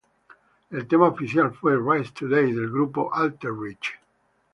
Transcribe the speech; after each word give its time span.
El 0.71 0.87
tema 0.87 1.09
oficial 1.09 1.53
fue 1.53 1.75
""Rise 1.77 2.11
Today"" 2.13 2.53
del 2.53 2.71
grupo 2.71 3.13
Alter 3.13 3.51
Bridge. 3.51 3.99